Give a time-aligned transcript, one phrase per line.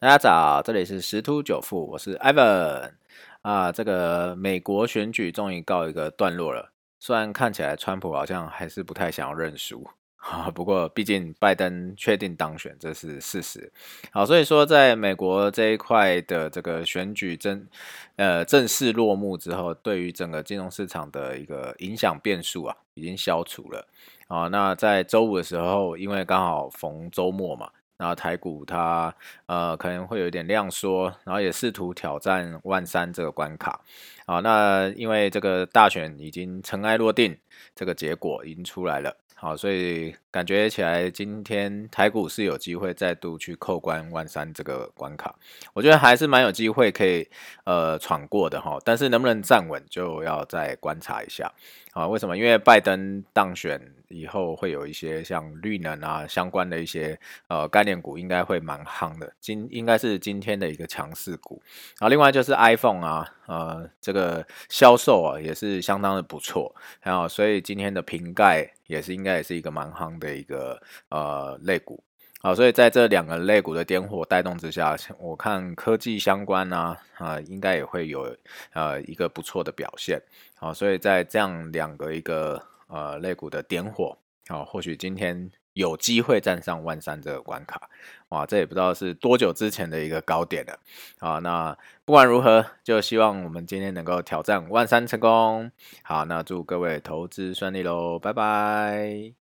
[0.00, 2.92] 大家早，这里是十突九富，我是 Ivan
[3.42, 3.72] 啊。
[3.72, 9.84] 这个美国选举终于告一个段落了，虽然看起来川普好像还是不太想要认输
[10.18, 13.72] 啊， 不过毕竟拜登确定当选，这是事实。
[14.12, 17.66] 好，所以说在美国这一块的这个选举正
[18.14, 23.84] 呃正式落幕之后，对于整个金融市场的一个影响变数啊，已经消除了
[24.28, 24.46] 啊。
[24.46, 27.68] 那在周五的时候，因为刚好逢周末嘛。
[27.98, 29.14] 然后台股它
[29.46, 33.80] 呃可能会有一点量缩，然后也试图挑战万三这个关卡，
[34.24, 37.36] 啊，那因为这个大选已经尘埃落定，
[37.74, 39.14] 这个结果已经出来了。
[39.40, 45.32] 好，所以感觉起来今天台股是有机会再度去扣关万三这个关卡，
[45.72, 47.28] 我觉得还是蛮有机会可以
[47.62, 51.52] 呃闯过的哈，但是能不能站稳就要再观察一下
[51.92, 52.08] 啊？
[52.08, 52.36] 为什么？
[52.36, 57.18] 因为拜登当选以后会有一些像绿能啊相关的一些
[57.48, 61.62] 呃概念股应该会蛮夯的，今应该是今天的一个强势股
[61.98, 62.08] 啊。
[62.08, 68.72] 另外就是 iPhone 啊，呃，这个销售啊也是相当的不错，然后所以今天的瓶盖。
[68.88, 70.80] 也是应该也是一个蛮夯的一个
[71.10, 72.02] 呃类股，
[72.40, 78.34] 好，所以在这两个类股的点火带动之下，我看科技相关啊啊应该也会有
[78.72, 80.18] 呃一个不错的表现，
[80.54, 87.88] 好，所以在这样两个一个呃肋骨的点火，好，或许今天有机会站上万三这个关卡，
[88.30, 90.78] 哇，这也不知道是多久之前的一个高点了，
[91.20, 95.70] 啊，那不管如何，就希望我们今天能够挑战万三成功。
[96.02, 99.47] 好，那祝各位投资顺利喽，拜拜。